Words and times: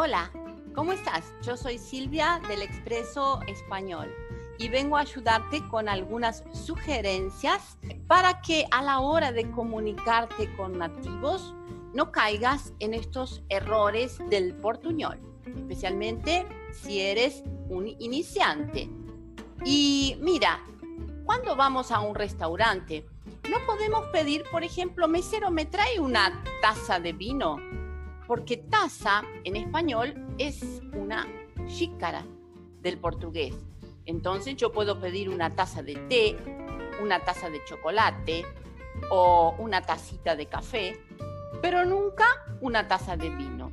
Hola, 0.00 0.30
¿cómo 0.76 0.92
estás? 0.92 1.24
Yo 1.42 1.56
soy 1.56 1.76
Silvia 1.76 2.40
del 2.46 2.62
Expreso 2.62 3.40
Español 3.48 4.14
y 4.56 4.68
vengo 4.68 4.96
a 4.96 5.00
ayudarte 5.00 5.60
con 5.66 5.88
algunas 5.88 6.44
sugerencias 6.52 7.76
para 8.06 8.40
que 8.40 8.64
a 8.70 8.80
la 8.80 9.00
hora 9.00 9.32
de 9.32 9.50
comunicarte 9.50 10.54
con 10.54 10.78
nativos 10.78 11.52
no 11.94 12.12
caigas 12.12 12.72
en 12.78 12.94
estos 12.94 13.42
errores 13.48 14.18
del 14.30 14.54
portuñol, 14.54 15.18
especialmente 15.44 16.46
si 16.70 17.00
eres 17.00 17.42
un 17.68 17.88
iniciante. 17.88 18.88
Y 19.64 20.16
mira, 20.20 20.62
cuando 21.24 21.56
vamos 21.56 21.90
a 21.90 21.98
un 21.98 22.14
restaurante, 22.14 23.04
no 23.50 23.58
podemos 23.66 24.06
pedir, 24.12 24.44
por 24.52 24.62
ejemplo, 24.62 25.08
mesero, 25.08 25.50
me 25.50 25.66
trae 25.66 25.98
una 25.98 26.44
taza 26.62 27.00
de 27.00 27.14
vino, 27.14 27.56
porque 28.28 28.58
taza 28.58 29.22
en 29.42 29.56
español 29.56 30.14
es 30.36 30.82
una 30.92 31.26
xícara 31.66 32.24
del 32.82 32.98
portugués. 32.98 33.54
Entonces 34.04 34.54
yo 34.56 34.70
puedo 34.70 35.00
pedir 35.00 35.30
una 35.30 35.56
taza 35.56 35.82
de 35.82 35.94
té, 35.94 36.36
una 37.02 37.24
taza 37.24 37.48
de 37.48 37.64
chocolate 37.64 38.44
o 39.10 39.54
una 39.58 39.80
tacita 39.80 40.36
de 40.36 40.46
café, 40.46 41.00
pero 41.62 41.84
nunca 41.86 42.26
una 42.60 42.86
taza 42.86 43.16
de 43.16 43.30
vino. 43.30 43.72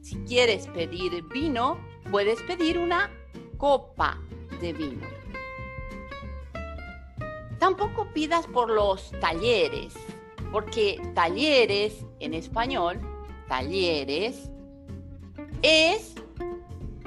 Si 0.00 0.16
quieres 0.24 0.66
pedir 0.68 1.22
vino, 1.28 1.78
puedes 2.10 2.40
pedir 2.42 2.78
una 2.78 3.10
copa 3.58 4.18
de 4.62 4.72
vino. 4.72 5.06
Tampoco 7.58 8.08
pidas 8.14 8.46
por 8.46 8.70
los 8.70 9.10
talleres, 9.20 9.92
porque 10.50 10.98
talleres 11.14 12.06
en 12.18 12.32
español, 12.32 12.98
talleres, 13.50 14.48
es 15.60 16.14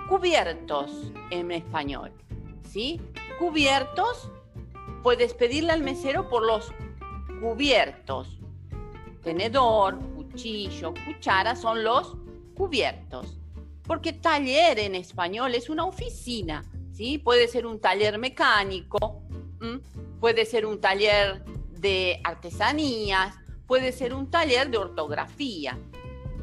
cubiertos 0.09 0.91
en 1.31 1.53
español, 1.53 2.11
¿sí? 2.69 3.00
Cubiertos, 3.39 4.30
puedes 5.03 5.33
pedirle 5.33 5.72
al 5.72 5.81
mesero 5.81 6.27
por 6.27 6.45
los 6.45 6.73
cubiertos. 7.39 8.41
Tenedor, 9.23 9.97
cuchillo, 10.16 10.94
cuchara 11.05 11.55
son 11.55 11.81
los 11.81 12.17
cubiertos. 12.55 13.39
Porque 13.83 14.11
taller 14.11 14.80
en 14.80 14.95
español 14.95 15.55
es 15.55 15.69
una 15.69 15.85
oficina, 15.85 16.66
¿sí? 16.91 17.19
Puede 17.19 17.47
ser 17.47 17.66
un 17.66 17.80
taller 17.80 18.19
mecánico, 18.19 19.23
puede 20.19 20.45
ser 20.45 20.66
un 20.66 20.81
taller 20.81 21.45
de 21.69 22.19
artesanías, 22.25 23.33
puede 23.66 23.94
ser 23.94 24.13
un 24.13 24.30
taller 24.30 24.69
de 24.69 24.78
ortografía. 24.78 25.80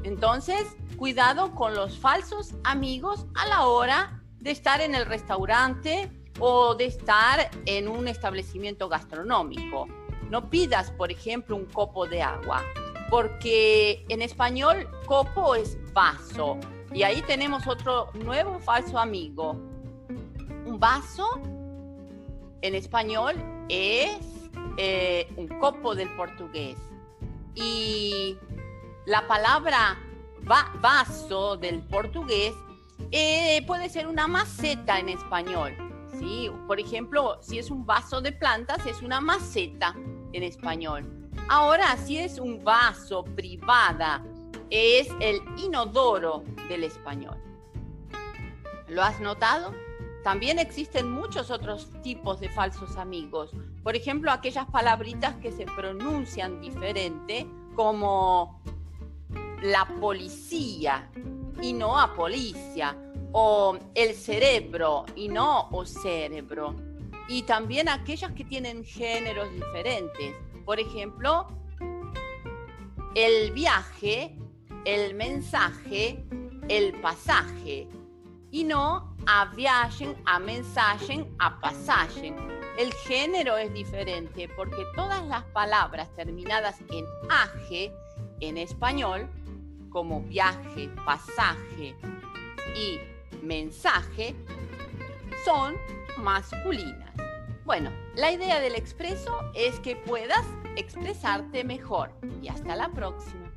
Entonces, 0.03 0.77
cuidado 0.97 1.55
con 1.55 1.75
los 1.75 1.99
falsos 1.99 2.55
amigos 2.65 3.27
a 3.35 3.47
la 3.47 3.67
hora 3.67 4.23
de 4.39 4.51
estar 4.51 4.81
en 4.81 4.95
el 4.95 5.07
restaurante 5.07 6.11
o 6.39 6.75
de 6.75 6.87
estar 6.87 7.51
en 7.67 7.89
un 7.89 8.09
establecimiento 8.09 8.89
gastronómico. 8.89 9.87
No 10.31 10.49
pidas, 10.49 10.91
por 10.93 11.11
ejemplo, 11.11 11.57
un 11.57 11.67
copo 11.67 12.07
de 12.07 12.23
agua, 12.23 12.63
porque 13.11 14.05
en 14.09 14.23
español 14.23 14.89
copo 15.07 15.55
es 15.55 15.77
vaso. 15.93 16.59
Y 16.93 17.03
ahí 17.03 17.23
tenemos 17.23 17.67
otro 17.67 18.11
nuevo 18.15 18.59
falso 18.61 18.99
amigo. 18.99 19.53
Un 20.67 20.79
vaso 20.79 21.41
en 22.63 22.75
español 22.75 23.35
es 23.69 24.19
eh, 24.77 25.29
un 25.37 25.49
copo 25.49 25.95
del 25.95 26.09
portugués. 26.17 26.77
Y 27.55 28.37
la 29.07 29.27
palabra 29.27 29.99
vaso 30.81 31.57
del 31.57 31.83
portugués 31.83 32.55
eh, 33.11 33.65
puede 33.67 33.89
ser 33.89 34.07
una 34.07 34.27
maceta 34.27 34.99
en 34.99 35.09
español. 35.09 35.75
¿sí? 36.19 36.51
Por 36.67 36.81
ejemplo, 36.81 37.39
si 37.41 37.59
es 37.59 37.71
un 37.71 37.87
vaso 37.87 38.21
de 38.21 38.33
plantas, 38.33 38.87
es 38.87 39.03
una 39.03 39.21
maceta 39.21 39.95
en 40.33 40.43
español. 40.43 41.31
Ahora, 41.49 41.97
si 41.97 42.19
es 42.19 42.39
un 42.39 42.63
vaso 42.63 43.25
privada, 43.25 44.25
es 44.71 45.09
el 45.21 45.41
inodoro 45.57 46.45
del 46.69 46.85
español. 46.85 47.37
¿Lo 48.89 49.03
has 49.03 49.21
notado? 49.21 49.75
También 50.23 50.59
existen 50.59 51.11
muchos 51.11 51.51
otros 51.51 51.89
tipos 52.03 52.41
de 52.41 52.51
falsos 52.51 52.97
amigos. 52.97 53.51
Por 53.83 53.97
ejemplo, 53.97 54.31
aquellas 54.31 54.67
palabritas 54.67 55.35
que 55.37 55.51
se 55.51 55.65
pronuncian 55.65 56.61
diferente, 56.61 57.47
como 57.75 58.61
la 59.63 59.87
policía 60.01 61.11
y 61.63 61.73
no 61.73 61.99
a 61.99 62.15
policía, 62.15 62.97
o 63.33 63.79
el 63.95 64.15
cerebro 64.15 65.05
y 65.15 65.29
no 65.29 65.69
o 65.71 65.85
cerebro. 65.85 66.75
Y 67.29 67.43
también 67.43 67.89
aquellas 67.89 68.33
que 68.33 68.45
tienen 68.45 68.85
géneros 68.85 69.53
diferentes. 69.53 70.35
Por 70.65 70.81
ejemplo, 70.81 71.47
el 73.15 73.53
viaje, 73.53 74.37
el 74.85 75.15
mensaje, 75.15 76.25
el 76.69 77.01
pasaje. 77.01 77.89
Y 78.51 78.65
no 78.65 79.15
a 79.27 79.45
viajen, 79.55 80.17
a 80.25 80.41
mensajen, 80.41 81.33
a 81.39 81.61
pasajen. 81.61 82.35
El 82.77 82.93
género 82.95 83.57
es 83.57 83.73
diferente 83.73 84.49
porque 84.57 84.83
todas 84.97 85.25
las 85.27 85.45
palabras 85.45 86.09
terminadas 86.17 86.81
en 86.91 87.05
aje 87.29 87.93
en 88.41 88.57
español, 88.59 89.29
como 89.91 90.23
viaje, 90.23 90.89
pasaje 91.05 91.95
y 92.77 92.99
mensaje, 93.43 94.35
son 95.45 95.75
masculinas. 96.19 97.15
Bueno, 97.65 97.91
la 98.17 98.33
idea 98.33 98.61
del 98.61 98.75
expreso 98.75 99.39
es 99.55 99.79
que 99.81 99.97
puedas 99.97 100.45
expresarte 100.77 101.65
mejor. 101.65 102.11
Y 102.43 102.49
hasta 102.49 102.75
la 102.77 102.89
próxima. 102.89 103.51